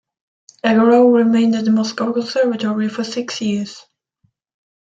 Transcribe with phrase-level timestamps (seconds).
[0.65, 3.85] Egorov remained at the Moscow Conservatory for six years.